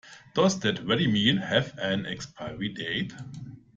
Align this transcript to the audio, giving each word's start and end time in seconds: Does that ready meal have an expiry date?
Does 0.33 0.59
that 0.61 0.83
ready 0.83 1.05
meal 1.05 1.37
have 1.39 1.77
an 1.77 2.07
expiry 2.07 2.69
date? 2.69 3.13